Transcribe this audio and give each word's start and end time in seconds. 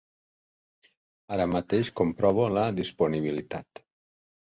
Ara 1.37 1.47
mateix 1.53 1.93
comprovo 2.01 2.51
la 2.59 2.67
disponibilitat. 2.83 3.89